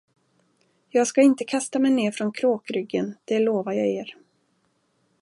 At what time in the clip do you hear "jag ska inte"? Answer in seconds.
0.89-1.43